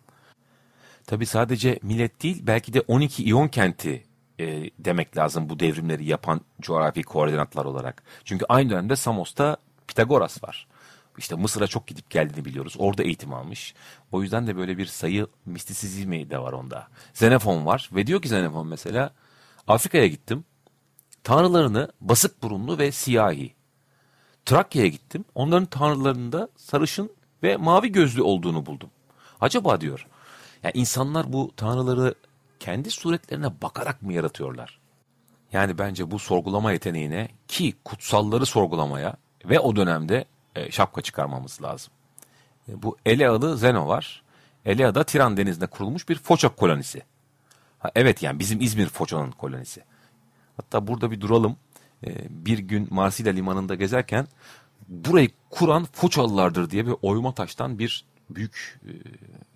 Tabi 1.06 1.26
sadece 1.26 1.80
millet 1.84 2.24
değil 2.24 2.44
belki 2.48 2.74
de 2.74 2.82
12 2.82 3.24
İyon 3.24 3.48
kenti 3.48 4.04
e, 4.40 4.70
demek 4.80 5.18
lazım 5.18 5.50
bu 5.50 5.60
devrimleri 5.60 6.06
yapan 6.06 6.42
coğrafi 6.62 7.04
koordinatlar 7.04 7.66
olarak. 7.66 8.04
Çünkü 8.26 8.46
aynı 8.50 8.70
dönemde 8.70 8.96
Samos'ta 8.96 9.58
Pitagoras 9.88 10.44
var. 10.44 10.68
İşte 11.18 11.36
Mısır'a 11.36 11.68
çok 11.68 11.88
gidip 11.88 12.10
geldiğini 12.10 12.46
biliyoruz. 12.46 12.76
Orada 12.78 13.04
eğitim 13.04 13.34
almış. 13.34 13.74
O 14.12 14.22
yüzden 14.22 14.48
de 14.48 14.58
böyle 14.58 14.78
bir 14.78 14.86
sayı 14.86 15.28
mistisizmi 15.46 16.30
de 16.30 16.40
var 16.40 16.54
onda. 16.54 16.88
Xenofon 17.12 17.66
var 17.66 17.90
ve 17.94 18.08
diyor 18.08 18.22
ki 18.22 18.26
Xenofon 18.26 18.68
mesela 18.68 19.14
Afrika'ya 19.68 20.08
gittim. 20.08 20.46
Tanrılarını 21.24 21.92
basık 22.02 22.44
burunlu 22.44 22.78
ve 22.78 22.92
siyahi. 22.92 23.57
Trakya'ya 24.48 24.88
gittim. 24.88 25.25
Onların 25.36 25.66
tanrılarında 25.66 26.50
sarışın 26.56 27.12
ve 27.44 27.58
mavi 27.58 27.92
gözlü 27.92 28.22
olduğunu 28.22 28.66
buldum. 28.66 28.89
Acaba 29.42 29.82
diyor 29.82 30.08
yani 30.63 30.72
insanlar 30.75 31.34
bu 31.34 31.51
tanrıları 31.58 32.16
kendi 32.60 32.92
suretlerine 32.92 33.62
bakarak 33.62 34.01
mı 34.01 34.13
yaratıyorlar? 34.13 34.80
Yani 35.54 35.77
bence 35.77 36.12
bu 36.12 36.20
sorgulama 36.20 36.72
yeteneğine 36.72 37.27
ki 37.48 37.74
kutsalları 37.86 38.46
sorgulamaya 38.46 39.16
ve 39.46 39.60
o 39.60 39.75
dönemde 39.75 40.25
e, 40.56 40.72
şapka 40.72 41.01
çıkarmamız 41.01 41.62
lazım. 41.62 41.94
E, 42.70 42.84
bu 42.84 42.98
Elealı 43.06 43.58
Zeno 43.58 43.88
var. 43.88 44.24
Elea'da 44.66 45.04
Tiran 45.04 45.38
denizinde 45.38 45.68
kurulmuş 45.68 46.10
bir 46.10 46.16
Foça 46.16 46.50
kolonisi. 46.50 47.04
Ha, 47.80 47.92
evet 47.96 48.24
yani 48.24 48.39
bizim 48.39 48.62
İzmir 48.62 48.88
Foça'nın 48.88 49.32
kolonisi. 49.32 49.84
Hatta 50.58 50.88
burada 50.88 51.12
bir 51.12 51.22
duralım. 51.22 51.56
E, 52.06 52.16
bir 52.30 52.60
gün 52.60 52.88
Marsilya 52.92 53.34
limanında 53.34 53.75
gezerken 53.75 54.27
burayı 54.88 55.30
kuran 55.50 55.86
Foçalılardır 55.86 56.70
diye 56.70 56.88
bir 56.88 56.96
oyma 57.01 57.34
taştan 57.34 57.80
bir 57.80 58.06
büyük 58.30 58.80
e, 58.86 58.92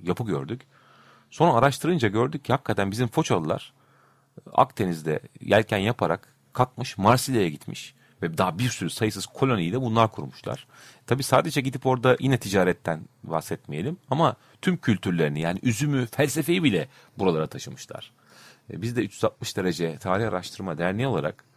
yapı 0.03 0.23
gördük. 0.23 0.61
Sonra 1.29 1.53
araştırınca 1.53 2.07
gördük 2.07 2.45
ki 2.45 2.53
hakikaten 2.53 2.91
bizim 2.91 3.07
Foçalılar 3.07 3.73
Akdeniz'de 4.53 5.19
yelken 5.41 5.77
yaparak 5.77 6.27
kalkmış 6.53 6.97
Marsilya'ya 6.97 7.49
gitmiş. 7.49 7.93
Ve 8.21 8.37
daha 8.37 8.59
bir 8.59 8.69
sürü 8.69 8.89
sayısız 8.89 9.25
koloniyi 9.25 9.73
de 9.73 9.81
bunlar 9.81 10.11
kurmuşlar. 10.11 10.67
Tabi 11.07 11.23
sadece 11.23 11.61
gidip 11.61 11.85
orada 11.85 12.17
yine 12.19 12.37
ticaretten 12.37 13.01
bahsetmeyelim 13.23 13.97
ama 14.09 14.35
tüm 14.61 14.77
kültürlerini 14.77 15.41
yani 15.41 15.59
üzümü, 15.63 16.05
felsefeyi 16.05 16.63
bile 16.63 16.87
buralara 17.17 17.47
taşımışlar. 17.47 18.11
E, 18.73 18.81
biz 18.81 18.95
de 18.95 19.01
360 19.01 19.57
derece 19.57 19.97
tarih 19.97 20.27
araştırma 20.27 20.77
derneği 20.77 21.07
olarak 21.07 21.43
e, 21.43 21.50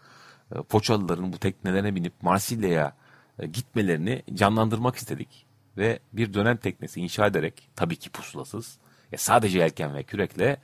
Foçalıların 0.63 1.33
bu 1.33 1.39
teknelerine 1.39 1.95
binip 1.95 2.23
Marsilya'ya 2.23 2.97
e, 3.39 3.47
gitmelerini 3.47 4.23
canlandırmak 4.35 4.97
istedik. 4.97 5.47
Ve 5.77 5.99
bir 6.13 6.35
dönem 6.35 6.57
teknesi 6.57 7.01
inşa 7.01 7.27
ederek 7.27 7.69
tabii 7.77 7.97
ki 7.97 8.11
pusulasız 8.11 8.79
ya 9.13 9.19
sadece 9.19 9.59
yelken 9.59 9.95
ve 9.95 10.03
kürekle 10.03 10.57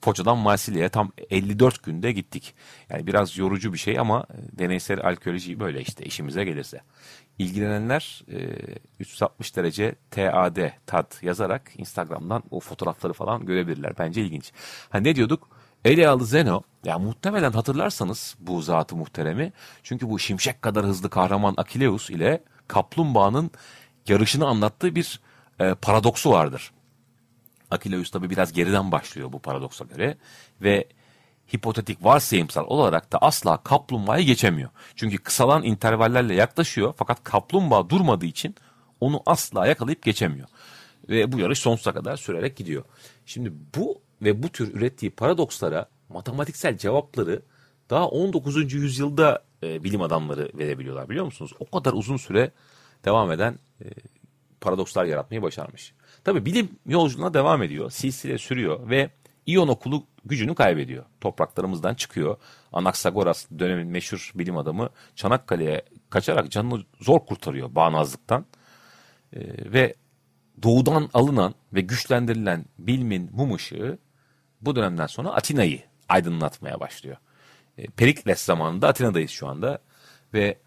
Foça'dan 0.00 0.38
Marsilya'ya 0.38 0.88
tam 0.88 1.12
54 1.30 1.82
günde 1.82 2.12
gittik. 2.12 2.54
Yani 2.90 3.06
biraz 3.06 3.38
yorucu 3.38 3.72
bir 3.72 3.78
şey 3.78 3.98
ama 3.98 4.26
e, 4.30 4.58
deneysel 4.58 5.00
arkeoloji 5.00 5.60
böyle 5.60 5.80
işte 5.80 6.04
işimize 6.04 6.44
gelirse. 6.44 6.80
İlgilenenler 7.38 8.24
360 9.00 9.50
e, 9.50 9.54
derece 9.54 9.94
TAD 10.10 10.70
tad 10.86 11.12
yazarak 11.22 11.72
Instagram'dan 11.78 12.42
o 12.50 12.60
fotoğrafları 12.60 13.12
falan 13.12 13.46
görebilirler. 13.46 13.92
Bence 13.98 14.22
ilginç. 14.22 14.52
Ha 14.90 14.98
ne 14.98 15.16
diyorduk? 15.16 15.48
Elealı 15.84 16.24
Zeno, 16.24 16.62
ya 16.84 16.98
muhtemelen 16.98 17.52
hatırlarsanız 17.52 18.36
bu 18.40 18.62
zatı 18.62 18.96
muhteremi. 18.96 19.52
Çünkü 19.82 20.10
bu 20.10 20.18
şimşek 20.18 20.62
kadar 20.62 20.86
hızlı 20.86 21.10
kahraman 21.10 21.54
Akileus 21.56 22.10
ile 22.10 22.44
kaplumbağanın 22.68 23.50
yarışını 24.08 24.46
anlattığı 24.46 24.94
bir 24.94 25.20
e, 25.60 25.74
paradoksu 25.74 26.30
vardır. 26.30 26.70
Akileus 27.70 28.10
tabi 28.10 28.30
biraz 28.30 28.52
geriden 28.52 28.92
başlıyor 28.92 29.32
bu 29.32 29.38
paradoksa 29.38 29.84
göre 29.84 30.16
ve 30.60 30.88
hipotetik 31.54 32.04
varsayımsal 32.04 32.64
olarak 32.66 33.12
da 33.12 33.18
asla 33.18 33.62
kaplumbağayı 33.62 34.26
geçemiyor. 34.26 34.70
Çünkü 34.96 35.18
kısalan 35.18 35.62
intervallerle 35.62 36.34
yaklaşıyor 36.34 36.94
fakat 36.96 37.24
kaplumbağa 37.24 37.90
durmadığı 37.90 38.26
için 38.26 38.54
onu 39.00 39.22
asla 39.26 39.66
yakalayıp 39.66 40.02
geçemiyor. 40.02 40.48
Ve 41.08 41.32
bu 41.32 41.38
yarış 41.38 41.58
sonsuza 41.58 41.92
kadar 41.92 42.16
sürerek 42.16 42.56
gidiyor. 42.56 42.84
Şimdi 43.26 43.52
bu 43.76 44.03
ve 44.22 44.42
bu 44.42 44.48
tür 44.48 44.74
ürettiği 44.74 45.10
paradokslara 45.10 45.88
matematiksel 46.08 46.78
cevapları 46.78 47.42
daha 47.90 48.08
19. 48.08 48.72
yüzyılda 48.72 49.44
e, 49.62 49.84
bilim 49.84 50.02
adamları 50.02 50.50
verebiliyorlar 50.54 51.08
biliyor 51.08 51.24
musunuz? 51.24 51.52
O 51.58 51.70
kadar 51.78 51.92
uzun 51.92 52.16
süre 52.16 52.50
devam 53.04 53.32
eden 53.32 53.58
e, 53.84 53.86
paradokslar 54.60 55.04
yaratmayı 55.04 55.42
başarmış. 55.42 55.94
Tabi 56.24 56.46
bilim 56.46 56.68
yolculuğuna 56.86 57.34
devam 57.34 57.62
ediyor. 57.62 57.90
Silsile 57.90 58.38
sürüyor 58.38 58.90
ve 58.90 59.10
İyon 59.46 59.68
okulu 59.68 60.06
gücünü 60.24 60.54
kaybediyor. 60.54 61.04
Topraklarımızdan 61.20 61.94
çıkıyor. 61.94 62.36
Anaksagoras 62.72 63.46
dönemin 63.58 63.86
meşhur 63.86 64.32
bilim 64.34 64.56
adamı 64.56 64.88
Çanakkale'ye 65.14 65.82
kaçarak 66.10 66.50
canını 66.50 66.84
zor 67.00 67.20
kurtarıyor 67.20 67.74
bağnazlıktan. 67.74 68.46
Ee, 69.32 69.40
ve 69.72 69.94
doğudan 70.62 71.10
alınan 71.14 71.54
ve 71.72 71.80
güçlendirilen 71.80 72.64
bilimin 72.78 73.30
mum 73.32 73.54
ışığı 73.54 73.98
bu 74.64 74.76
dönemden 74.76 75.06
sonra 75.06 75.30
Atina'yı 75.30 75.82
aydınlatmaya 76.08 76.80
başlıyor. 76.80 77.16
Ee, 77.78 77.86
Perikles 77.86 78.42
zamanında 78.42 78.88
Atina'dayız 78.88 79.30
şu 79.30 79.48
anda 79.48 79.78
ve 80.34 80.58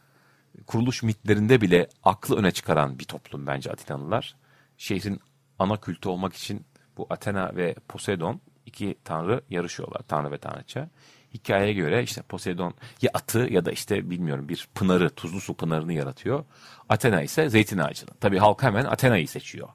kuruluş 0.67 1.03
mitlerinde 1.03 1.61
bile 1.61 1.87
aklı 2.03 2.37
öne 2.37 2.51
çıkaran 2.51 2.99
bir 2.99 3.03
toplum 3.03 3.47
bence 3.47 3.71
Atinalılar. 3.71 4.35
Şehrin 4.77 5.19
ana 5.59 5.77
kültü 5.77 6.09
olmak 6.09 6.33
için 6.33 6.65
bu 6.97 7.07
Athena 7.09 7.55
ve 7.55 7.75
Poseidon 7.87 8.41
iki 8.65 8.95
tanrı 9.03 9.41
yarışıyorlar. 9.49 10.01
Tanrı 10.07 10.31
ve 10.31 10.37
tanrıça. 10.37 10.89
Hikayeye 11.33 11.73
göre 11.73 12.03
işte 12.03 12.21
Poseidon 12.21 12.73
ya 13.01 13.11
atı 13.13 13.39
ya 13.39 13.65
da 13.65 13.71
işte 13.71 14.09
bilmiyorum 14.09 14.49
bir 14.49 14.67
pınarı, 14.75 15.09
tuzlu 15.09 15.41
su 15.41 15.53
pınarını 15.53 15.93
yaratıyor. 15.93 16.45
Athena 16.89 17.21
ise 17.21 17.49
zeytin 17.49 17.77
ağacını. 17.77 18.09
Tabii 18.19 18.37
halk 18.37 18.63
hemen 18.63 18.85
Athena'yı 18.85 19.27
seçiyor 19.27 19.69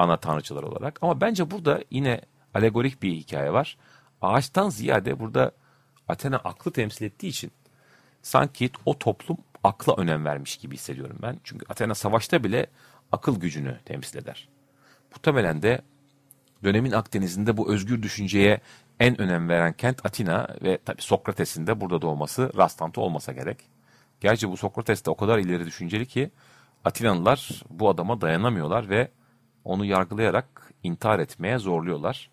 ana 0.00 0.16
tanrıçılar 0.16 0.62
olarak. 0.62 0.98
Ama 1.02 1.20
bence 1.20 1.50
burada 1.50 1.84
yine 1.90 2.20
alegorik 2.54 3.02
bir 3.02 3.12
hikaye 3.12 3.52
var. 3.52 3.76
Ağaçtan 4.22 4.70
ziyade 4.70 5.20
burada 5.20 5.52
Athena 6.08 6.36
aklı 6.36 6.70
temsil 6.72 7.04
ettiği 7.04 7.28
için 7.28 7.52
sanki 8.22 8.70
o 8.84 8.98
toplum 8.98 9.36
akla 9.64 9.96
önem 9.96 10.24
vermiş 10.24 10.56
gibi 10.56 10.74
hissediyorum 10.74 11.18
ben. 11.22 11.40
Çünkü 11.44 11.66
Athena 11.68 11.94
savaşta 11.94 12.44
bile 12.44 12.66
akıl 13.12 13.40
gücünü 13.40 13.78
temsil 13.84 14.18
eder. 14.18 14.48
Muhtemelen 15.12 15.62
de 15.62 15.82
dönemin 16.64 16.92
Akdeniz'inde 16.92 17.56
bu 17.56 17.72
özgür 17.72 18.02
düşünceye 18.02 18.60
en 19.00 19.20
önem 19.20 19.48
veren 19.48 19.72
kent 19.72 20.06
Atina 20.06 20.56
ve 20.62 20.78
tabi 20.78 21.02
Sokrates'in 21.02 21.66
de 21.66 21.80
burada 21.80 22.02
doğması 22.02 22.52
rastlantı 22.56 23.00
olmasa 23.00 23.32
gerek. 23.32 23.58
Gerçi 24.20 24.48
bu 24.48 24.56
Sokrates 24.56 25.04
de 25.04 25.10
o 25.10 25.16
kadar 25.16 25.38
ileri 25.38 25.66
düşünceli 25.66 26.06
ki 26.06 26.30
Atinalılar 26.84 27.62
bu 27.70 27.88
adama 27.88 28.20
dayanamıyorlar 28.20 28.88
ve 28.88 29.10
onu 29.64 29.84
yargılayarak 29.84 30.72
intihar 30.82 31.18
etmeye 31.18 31.58
zorluyorlar. 31.58 32.30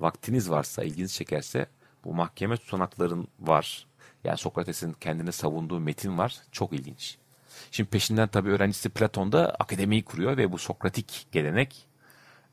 Vaktiniz 0.00 0.50
varsa, 0.50 0.84
ilginiz 0.84 1.14
çekerse 1.14 1.66
bu 2.04 2.14
mahkeme 2.14 2.56
tutanakların 2.56 3.28
var. 3.40 3.86
Yani 4.24 4.38
Sokrates'in 4.38 4.92
kendini 4.92 5.32
savunduğu 5.32 5.80
metin 5.80 6.18
var. 6.18 6.36
Çok 6.52 6.72
ilginç. 6.72 7.18
Şimdi 7.70 7.90
peşinden 7.90 8.28
tabii 8.28 8.50
öğrencisi 8.50 8.88
Platon 8.88 9.32
da 9.32 9.50
akademiyi 9.50 10.04
kuruyor 10.04 10.36
ve 10.36 10.52
bu 10.52 10.58
Sokratik 10.58 11.26
gelenek 11.32 11.86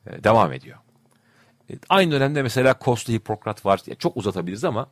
e, 0.08 0.24
devam 0.24 0.54
ediyor. 0.54 0.78
E, 1.70 1.74
aynı 1.90 2.12
dönemde 2.12 2.44
mesela 2.44 2.74
Koslu 2.74 3.14
Hipokrat 3.14 3.66
var. 3.66 3.82
Çok 4.00 4.18
uzatabiliriz 4.18 4.64
ama 4.64 4.90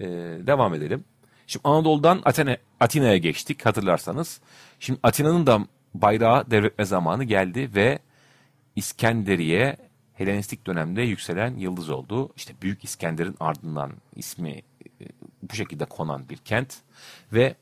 e, 0.00 0.06
devam 0.46 0.74
edelim. 0.74 1.04
Şimdi 1.46 1.68
Anadolu'dan 1.68 2.22
Athena, 2.24 2.56
Atina'ya 2.80 3.16
geçtik 3.16 3.66
hatırlarsanız. 3.66 4.40
Şimdi 4.80 5.00
Atina'nın 5.02 5.46
da 5.46 5.66
bayrağı 5.94 6.50
devretme 6.50 6.84
zamanı 6.84 7.24
geldi 7.24 7.70
ve 7.74 7.98
İskenderiye 8.76 9.76
Helenistik 10.14 10.66
dönemde 10.66 11.02
yükselen 11.02 11.56
yıldız 11.56 11.90
oldu. 11.90 12.32
İşte 12.36 12.54
Büyük 12.62 12.84
İskender'in 12.84 13.36
ardından 13.40 13.92
ismi 14.16 14.50
e, 14.50 14.62
bu 15.42 15.54
şekilde 15.54 15.84
konan 15.84 16.28
bir 16.28 16.36
kent 16.36 16.74
ve 17.32 17.54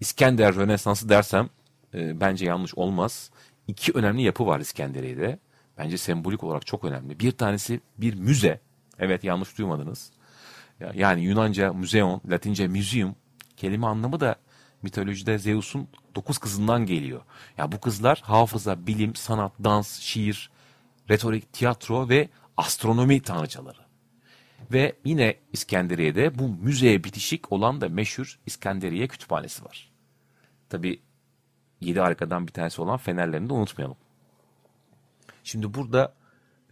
İskender 0.00 0.54
Rönesansı 0.54 1.08
dersem 1.08 1.48
e, 1.94 2.20
bence 2.20 2.46
yanlış 2.46 2.74
olmaz. 2.74 3.30
İki 3.68 3.92
önemli 3.92 4.22
yapı 4.22 4.46
var 4.46 4.60
İskenderiye'de. 4.60 5.38
Bence 5.78 5.98
sembolik 5.98 6.44
olarak 6.44 6.66
çok 6.66 6.84
önemli. 6.84 7.20
Bir 7.20 7.32
tanesi 7.32 7.80
bir 7.98 8.14
müze. 8.14 8.60
Evet 8.98 9.24
yanlış 9.24 9.58
duymadınız. 9.58 10.10
Yani 10.94 11.20
Yunanca 11.22 11.72
müzeon, 11.72 12.20
Latince 12.30 12.68
museum 12.68 13.16
kelime 13.56 13.86
anlamı 13.86 14.20
da 14.20 14.36
mitolojide 14.82 15.38
Zeus'un 15.38 15.88
dokuz 16.14 16.38
kızından 16.38 16.86
geliyor. 16.86 17.20
Ya 17.58 17.72
bu 17.72 17.80
kızlar 17.80 18.20
hafıza, 18.24 18.86
bilim, 18.86 19.14
sanat, 19.14 19.52
dans, 19.64 20.00
şiir, 20.00 20.50
retorik, 21.10 21.52
tiyatro 21.52 22.08
ve 22.08 22.28
astronomi 22.56 23.22
tanrıçaları. 23.22 23.78
Ve 24.72 24.96
yine 25.04 25.36
İskenderiye'de 25.52 26.38
bu 26.38 26.48
müzeye 26.48 27.04
bitişik 27.04 27.52
olan 27.52 27.80
da 27.80 27.88
meşhur 27.88 28.38
İskenderiye 28.46 29.08
Kütüphanesi 29.08 29.64
var. 29.64 29.90
Tabi 30.68 31.02
yedi 31.80 32.00
harikadan 32.00 32.46
bir 32.46 32.52
tanesi 32.52 32.82
olan 32.82 32.96
fenerlerini 32.96 33.48
de 33.48 33.52
unutmayalım. 33.52 33.96
Şimdi 35.44 35.74
burada 35.74 36.14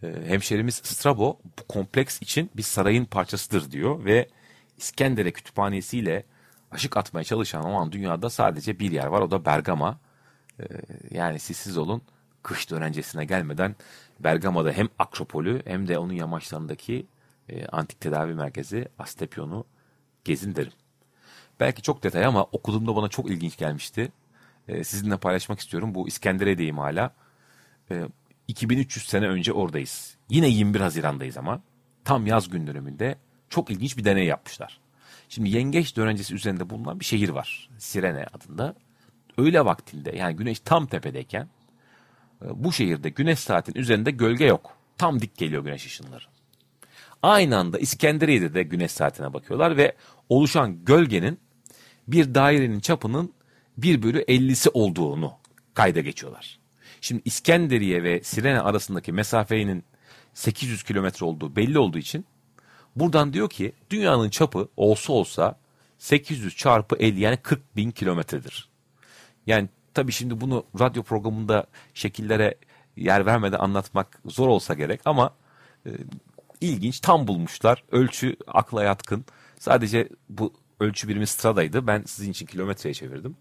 e, 0.03 0.07
hemşerimiz 0.25 0.75
Strabo 0.75 1.39
bu 1.59 1.67
kompleks 1.67 2.21
için 2.21 2.49
bir 2.57 2.63
sarayın 2.63 3.05
parçasıdır 3.05 3.71
diyor 3.71 4.05
ve 4.05 4.29
İskenderiye 4.77 5.33
Kütüphanesi 5.33 5.97
ile 5.97 6.25
aşık 6.71 6.97
atmaya 6.97 7.23
çalışan 7.23 7.65
o 7.65 7.73
an 7.73 7.91
dünyada 7.91 8.29
sadece 8.29 8.79
bir 8.79 8.91
yer 8.91 9.05
var 9.05 9.21
o 9.21 9.31
da 9.31 9.45
Bergama. 9.45 9.99
E, 10.59 10.63
yani 11.11 11.39
siz 11.39 11.57
siz 11.57 11.77
olun 11.77 12.01
kış 12.43 12.71
dönencesine 12.71 13.25
gelmeden 13.25 13.75
Bergama'da 14.19 14.71
hem 14.71 14.87
Akropolü 14.99 15.61
hem 15.65 15.87
de 15.87 15.97
onun 15.97 16.13
yamaçlarındaki 16.13 17.07
e, 17.49 17.65
antik 17.65 18.01
tedavi 18.01 18.33
merkezi 18.33 18.87
Astepion'u 18.99 19.65
gezin 20.23 20.55
derim. 20.55 20.73
Belki 21.59 21.81
çok 21.81 22.03
detay 22.03 22.25
ama 22.25 22.43
okuduğumda 22.43 22.95
bana 22.95 23.07
çok 23.07 23.31
ilginç 23.31 23.57
gelmişti. 23.57 24.11
E, 24.67 24.83
sizinle 24.83 25.17
paylaşmak 25.17 25.59
istiyorum. 25.59 25.95
Bu 25.95 26.07
İskenderiye'deyim 26.07 26.77
hala. 26.77 27.15
E, 27.91 28.03
2300 28.47 29.07
sene 29.07 29.27
önce 29.27 29.53
oradayız. 29.53 30.17
Yine 30.29 30.49
21 30.49 30.79
Haziran'dayız 30.79 31.37
ama 31.37 31.61
tam 32.03 32.27
yaz 32.27 32.49
gün 32.49 32.67
döneminde 32.67 33.15
çok 33.49 33.71
ilginç 33.71 33.97
bir 33.97 34.05
deney 34.05 34.25
yapmışlar. 34.25 34.79
Şimdi 35.29 35.49
yengeç 35.49 35.97
dönencesi 35.97 36.35
üzerinde 36.35 36.69
bulunan 36.69 36.99
bir 36.99 37.05
şehir 37.05 37.29
var. 37.29 37.69
Sirene 37.77 38.25
adında. 38.33 38.75
Öğle 39.37 39.65
vaktinde 39.65 40.15
yani 40.15 40.35
güneş 40.35 40.59
tam 40.59 40.87
tepedeyken 40.87 41.49
bu 42.41 42.73
şehirde 42.73 43.09
güneş 43.09 43.39
saatin 43.39 43.73
üzerinde 43.75 44.11
gölge 44.11 44.45
yok. 44.45 44.77
Tam 44.97 45.21
dik 45.21 45.37
geliyor 45.37 45.63
güneş 45.63 45.85
ışınları. 45.85 46.23
Aynı 47.21 47.57
anda 47.57 47.79
İskenderiye'de 47.79 48.53
de 48.53 48.63
güneş 48.63 48.91
saatine 48.91 49.33
bakıyorlar 49.33 49.77
ve 49.77 49.95
oluşan 50.29 50.85
gölgenin 50.85 51.39
bir 52.07 52.35
dairenin 52.35 52.79
çapının 52.79 53.33
1 53.77 54.03
bölü 54.03 54.21
50'si 54.21 54.69
olduğunu 54.73 55.33
kayda 55.73 56.01
geçiyorlar. 56.01 56.59
Şimdi 57.01 57.21
İskenderiye 57.25 58.03
ve 58.03 58.23
Sirene 58.23 58.59
arasındaki 58.59 59.11
mesafenin 59.11 59.83
800 60.33 60.83
kilometre 60.83 61.25
olduğu 61.25 61.55
belli 61.55 61.79
olduğu 61.79 61.97
için 61.97 62.25
buradan 62.95 63.33
diyor 63.33 63.49
ki 63.49 63.73
dünyanın 63.89 64.29
çapı 64.29 64.67
olsa 64.77 65.13
olsa 65.13 65.59
800 65.97 66.55
çarpı 66.55 66.95
50 66.95 67.19
yani 67.19 67.37
40 67.37 67.75
bin 67.75 67.91
kilometredir. 67.91 68.69
Yani 69.47 69.69
tabii 69.99 70.11
şimdi 70.11 70.41
bunu 70.41 70.65
radyo 70.79 71.03
programında 71.03 71.67
şekillere 71.93 72.55
yer 72.97 73.25
vermeden 73.25 73.59
anlatmak 73.59 74.21
zor 74.25 74.47
olsa 74.47 74.73
gerek 74.73 75.01
ama 75.05 75.35
e, 75.85 75.89
ilginç 76.61 76.99
tam 76.99 77.27
bulmuşlar. 77.27 77.83
Ölçü 77.91 78.35
akla 78.47 78.83
yatkın. 78.83 79.25
Sadece 79.57 80.09
bu 80.29 80.53
ölçü 80.79 81.07
birimi 81.07 81.27
stradaydı. 81.27 81.87
Ben 81.87 82.03
sizin 82.05 82.31
için 82.31 82.45
kilometreye 82.45 82.93
çevirdim. 82.93 83.37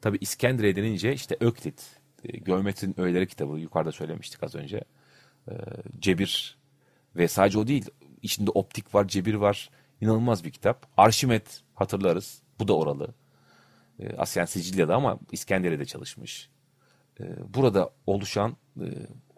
Tabii 0.00 0.18
İskenderiye 0.20 0.76
denince 0.76 1.12
işte 1.12 1.36
Öklit, 1.40 1.82
e, 2.24 2.38
Geometrinin 2.38 3.00
Öğeleri 3.00 3.26
kitabı 3.26 3.58
yukarıda 3.58 3.92
söylemiştik 3.92 4.42
az 4.42 4.54
önce. 4.54 4.84
E, 5.48 5.52
cebir 5.98 6.58
ve 7.16 7.28
sadece 7.28 7.58
o 7.58 7.66
değil. 7.66 7.90
içinde 8.22 8.50
optik 8.50 8.94
var, 8.94 9.08
cebir 9.08 9.34
var. 9.34 9.70
İnanılmaz 10.00 10.44
bir 10.44 10.50
kitap. 10.50 10.86
Arşimet 10.96 11.62
hatırlarız. 11.74 12.42
Bu 12.58 12.68
da 12.68 12.76
oralı. 12.76 13.14
E, 13.98 14.16
Aslen 14.16 14.44
Sicilya'da 14.44 14.94
ama 14.94 15.18
İskenderiye'de 15.32 15.84
çalışmış. 15.84 16.48
E, 17.20 17.24
burada 17.54 17.90
oluşan 18.06 18.56
e, 18.80 18.86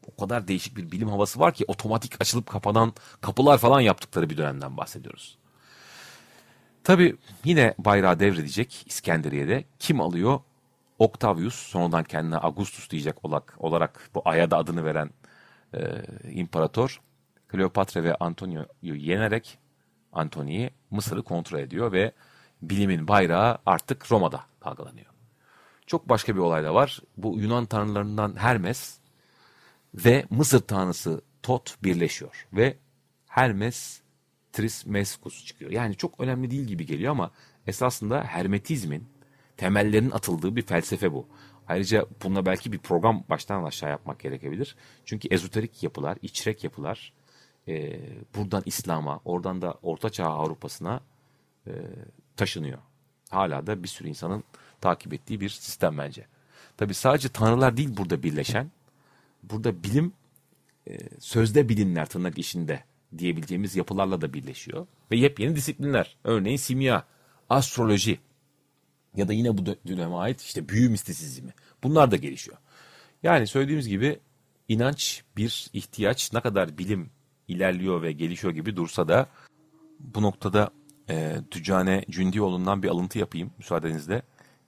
o 0.07 0.21
kadar 0.21 0.49
değişik 0.49 0.77
bir 0.77 0.91
bilim 0.93 1.09
havası 1.09 1.41
var 1.41 1.55
ki 1.55 1.65
otomatik 1.69 2.21
açılıp 2.21 2.47
kapanan 2.47 2.93
kapılar 3.21 3.59
falan 3.59 3.81
yaptıkları 3.81 4.31
bir 4.31 4.37
dönemden 4.37 4.77
bahsediyoruz. 4.77 5.39
Tabi 6.85 7.17
yine 7.45 7.75
bayrağı 7.79 8.21
devredecek 8.21 8.85
İskenderiye'de. 8.87 9.65
Kim 9.79 10.01
alıyor? 10.01 10.41
Octavius 10.99 11.55
sonradan 11.55 12.05
kendine 12.05 12.37
Augustus 12.37 12.91
diyecek 12.91 13.25
olarak, 13.25 13.55
olarak 13.59 14.11
bu 14.15 14.23
aya 14.25 14.51
da 14.51 14.57
adını 14.57 14.85
veren 14.85 15.11
e, 15.75 15.81
imparator 16.31 17.01
Kleopatra 17.49 18.03
ve 18.05 18.15
Antonio'yu 18.15 18.95
yenerek 18.95 19.59
Antoni'yi 20.13 20.71
Mısır'ı 20.91 21.23
kontrol 21.23 21.59
ediyor 21.59 21.93
ve 21.93 22.13
bilimin 22.71 23.09
bayrağı 23.09 23.59
artık 23.67 24.13
Roma'da 24.13 24.45
dalgalanıyor. 24.65 25.07
Çok 25.87 26.09
başka 26.09 26.35
bir 26.35 26.41
olay 26.41 26.65
da 26.65 26.75
var. 26.75 27.01
Bu 27.17 27.41
Yunan 27.41 27.67
tanrılarından 27.67 28.37
Hermes 28.37 28.99
ve 29.95 30.25
Mısır 30.31 30.61
tanrısı 30.61 31.21
Tot 31.43 31.77
birleşiyor 31.83 32.47
ve 32.53 32.77
Hermes 33.27 34.01
Trismeskus 34.53 35.47
çıkıyor. 35.47 35.71
Yani 35.71 35.97
çok 35.97 36.21
önemli 36.21 36.51
değil 36.51 36.65
gibi 36.65 36.87
geliyor 36.87 37.11
ama 37.11 37.31
esasında 37.67 38.25
Hermetizmin 38.25 39.09
temellerinin 39.57 40.11
atıldığı 40.11 40.57
bir 40.57 40.63
felsefe 40.63 41.13
bu. 41.13 41.29
Ayrıca 41.69 42.07
bununla 42.23 42.47
belki 42.47 42.73
bir 42.73 42.79
program 42.79 43.25
baştan 43.31 43.65
aşağı 43.65 43.91
yapmak 43.91 44.21
gerekebilir. 44.21 44.77
Çünkü 45.05 45.29
ezoterik 45.29 45.83
yapılar, 45.83 46.19
içrek 46.23 46.65
yapılar 46.65 47.13
e, 47.69 48.01
buradan 48.37 48.63
İslam'a, 48.67 49.21
oradan 49.25 49.63
da 49.63 49.75
Orta 49.83 50.11
Çağ 50.11 50.27
Avrupa'sına 50.27 51.01
e, 51.67 51.73
taşınıyor. 52.37 52.79
Hala 53.31 53.67
da 53.67 53.83
bir 53.83 53.89
sürü 53.89 54.09
insanın 54.09 54.45
takip 54.81 55.13
ettiği 55.13 55.41
bir 55.41 55.49
sistem 55.49 55.99
bence. 55.99 56.27
Tabi 56.77 56.95
sadece 56.95 57.29
tanrılar 57.29 57.77
değil 57.77 57.97
burada 57.97 58.23
birleşen. 58.23 58.71
Burada 59.43 59.83
bilim 59.83 60.13
e, 60.89 60.99
sözde 61.21 61.69
bilimler 61.69 62.07
tırnak 62.07 62.39
işinde 62.39 62.85
diyebileceğimiz 63.19 63.77
yapılarla 63.77 64.21
da 64.21 64.33
birleşiyor. 64.33 64.87
Ve 65.11 65.17
yepyeni 65.17 65.57
disiplinler. 65.57 66.17
Örneğin 66.25 66.57
simya, 66.57 67.05
astroloji 67.49 68.19
ya 69.17 69.29
da 69.29 69.33
yine 69.33 69.59
bu 69.59 69.67
döneme 69.67 70.15
ait 70.15 70.41
işte 70.41 70.69
büyü 70.69 70.89
mistisizmi. 70.89 71.55
Bunlar 71.83 72.11
da 72.11 72.17
gelişiyor. 72.17 72.57
Yani 73.23 73.47
söylediğimiz 73.47 73.89
gibi 73.89 74.19
inanç 74.69 75.23
bir 75.37 75.71
ihtiyaç 75.73 76.33
ne 76.33 76.41
kadar 76.41 76.79
bilim 76.79 77.11
ilerliyor 77.49 78.03
ve 78.03 78.13
gelişiyor 78.13 78.55
gibi 78.55 78.77
dursa 78.77 79.09
da 79.09 79.29
bu 80.01 80.23
noktada 80.23 80.71
e, 81.11 81.37
Tüccane 81.51 82.05
Cündioğlu'ndan 82.11 82.83
bir 82.83 82.89
alıntı 82.89 83.19
yapayım 83.19 83.51
müsaadenizle. 83.59 84.23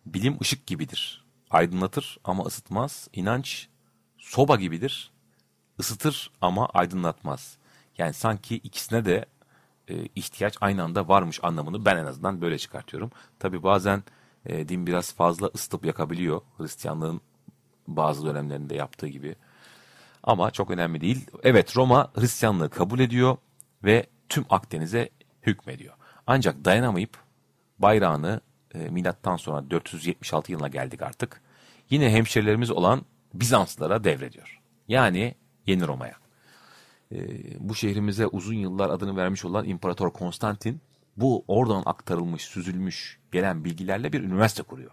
Bilim 0.06 0.38
ışık 0.40 0.66
gibidir. 0.66 1.24
Aydınlatır 1.50 2.18
ama 2.24 2.44
ısıtmaz. 2.44 3.08
İnanç 3.12 3.68
soba 4.18 4.56
gibidir. 4.56 5.10
Isıtır 5.78 6.30
ama 6.40 6.66
aydınlatmaz. 6.66 7.58
Yani 7.98 8.12
sanki 8.12 8.56
ikisine 8.56 9.04
de 9.04 9.26
e, 9.88 10.08
ihtiyaç 10.14 10.56
aynı 10.60 10.82
anda 10.82 11.08
varmış 11.08 11.40
anlamını 11.42 11.84
ben 11.84 11.96
en 11.96 12.04
azından 12.04 12.40
böyle 12.40 12.58
çıkartıyorum. 12.58 13.10
Tabi 13.38 13.62
bazen 13.62 14.02
e, 14.46 14.68
din 14.68 14.86
biraz 14.86 15.14
fazla 15.14 15.50
ısıtıp 15.54 15.84
yakabiliyor. 15.84 16.40
Hristiyanlığın 16.58 17.20
bazı 17.86 18.26
dönemlerinde 18.26 18.74
yaptığı 18.74 19.08
gibi. 19.08 19.36
Ama 20.22 20.50
çok 20.50 20.70
önemli 20.70 21.00
değil. 21.00 21.26
Evet 21.42 21.76
Roma 21.76 22.10
Hristiyanlığı 22.14 22.70
kabul 22.70 23.00
ediyor 23.00 23.36
ve 23.84 24.06
tüm 24.28 24.44
Akdeniz'e 24.50 25.10
hükmediyor. 25.42 25.94
Ancak 26.30 26.64
dayanamayıp 26.64 27.16
bayrağını 27.78 28.40
e, 28.74 28.78
milattan 28.78 29.36
sonra 29.36 29.70
476 29.70 30.52
yılına 30.52 30.68
geldik 30.68 31.02
artık. 31.02 31.40
Yine 31.90 32.12
hemşerilerimiz 32.12 32.70
olan 32.70 33.02
Bizanslara 33.34 34.04
devrediyor. 34.04 34.60
Yani 34.88 35.34
Yeni 35.66 35.86
Roma'ya. 35.86 36.14
E, 37.12 37.18
bu 37.68 37.74
şehrimize 37.74 38.26
uzun 38.26 38.54
yıllar 38.54 38.90
adını 38.90 39.16
vermiş 39.16 39.44
olan 39.44 39.68
İmparator 39.68 40.10
Konstantin 40.12 40.80
bu 41.16 41.44
oradan 41.48 41.82
aktarılmış, 41.86 42.42
süzülmüş 42.42 43.18
gelen 43.32 43.64
bilgilerle 43.64 44.12
bir 44.12 44.22
üniversite 44.22 44.62
kuruyor. 44.62 44.90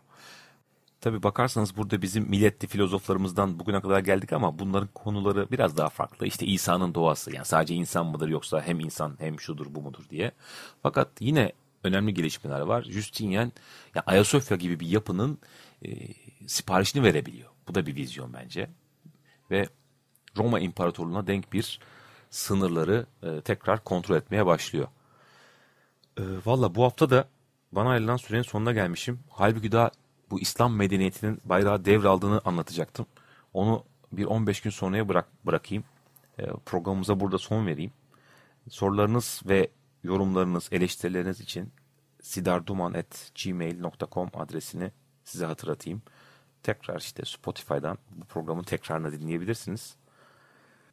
Tabi 1.06 1.24
bakarsanız 1.24 1.78
burada 1.78 2.02
bizim 2.02 2.30
milletli 2.30 2.68
filozoflarımızdan 2.68 3.60
bugüne 3.60 3.82
kadar 3.82 4.00
geldik 4.00 4.34
ama 4.34 4.60
bunların 4.60 4.90
konuları 4.96 5.52
biraz 5.52 5.78
daha 5.78 5.90
farklı. 5.90 6.28
İşte 6.28 6.46
İsa'nın 6.46 6.96
doğası 6.96 7.36
yani 7.36 7.46
sadece 7.46 7.76
insan 7.76 8.06
mıdır 8.06 8.28
yoksa 8.28 8.62
hem 8.62 8.80
insan 8.80 9.16
hem 9.20 9.40
şudur 9.40 9.66
bu 9.70 9.82
mudur 9.82 10.10
diye. 10.10 10.32
Fakat 10.84 11.10
yine 11.20 11.52
önemli 11.84 12.14
gelişmeler 12.14 12.60
var. 12.60 12.84
Justinian 12.84 13.52
yani 13.96 14.04
Ayasofya 14.06 14.58
gibi 14.58 14.80
bir 14.80 14.88
yapının 14.88 15.38
e, 15.86 15.90
siparişini 16.48 17.04
verebiliyor. 17.04 17.50
Bu 17.68 17.76
da 17.76 17.86
bir 17.86 17.96
vizyon 17.96 18.34
bence. 18.34 18.70
Ve 19.52 19.68
Roma 20.38 20.60
İmparatorluğu'na 20.60 21.28
denk 21.28 21.54
bir 21.54 21.80
sınırları 22.30 23.06
e, 23.24 23.42
tekrar 23.42 23.84
kontrol 23.84 24.16
etmeye 24.16 24.46
başlıyor. 24.46 24.88
E, 26.18 26.24
Valla 26.46 26.76
bu 26.76 26.84
hafta 26.84 27.10
da 27.10 27.28
bana 27.72 27.90
ayrılan 27.90 28.18
sürenin 28.18 28.44
sonuna 28.44 28.72
gelmişim. 28.72 29.20
Halbuki 29.30 29.72
daha 29.72 29.92
bu 30.32 30.40
İslam 30.40 30.76
medeniyetinin 30.76 31.42
bayrağı 31.46 31.86
devraldığını 31.86 32.42
anlatacaktım. 32.46 33.06
Onu 33.54 33.84
bir 34.12 34.26
15 34.26 34.62
gün 34.62 34.72
sonraya 34.72 35.10
bırak, 35.10 35.28
bırakayım. 35.46 35.84
E, 36.40 36.48
programımıza 36.66 37.20
burada 37.20 37.38
son 37.38 37.68
vereyim. 37.68 37.92
Sorularınız 38.70 39.42
ve 39.46 39.70
yorumlarınız, 40.04 40.70
eleştirileriniz 40.72 41.42
için 41.42 41.74
sidarduman.gmail.com 42.22 44.30
adresini 44.34 44.92
size 45.24 45.46
hatırlatayım. 45.46 46.02
Tekrar 46.64 47.00
işte 47.00 47.26
Spotify'dan 47.26 47.98
bu 48.12 48.26
programın 48.26 48.64
tekrarını 48.64 49.12
dinleyebilirsiniz. 49.12 49.96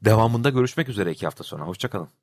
Devamında 0.05 0.51
görüşmek 0.51 0.89
üzere 0.89 1.13
iki 1.13 1.27
hafta 1.27 1.45
sonra. 1.45 1.65
Hoşçakalın. 1.65 2.22